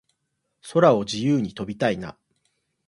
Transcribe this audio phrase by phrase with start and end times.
[0.71, 2.17] 空を自由に飛びたいな